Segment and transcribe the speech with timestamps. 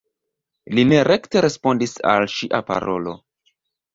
[0.77, 3.13] Li ne rekte respondis al ŝia parolo.